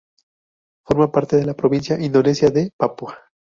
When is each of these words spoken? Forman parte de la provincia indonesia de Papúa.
Forman 0.83 1.11
parte 1.11 1.35
de 1.37 1.45
la 1.45 1.53
provincia 1.53 1.95
indonesia 2.01 2.49
de 2.49 2.71
Papúa. 2.75 3.19